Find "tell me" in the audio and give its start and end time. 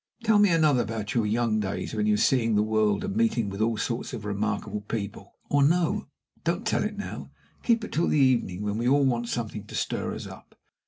0.23-0.49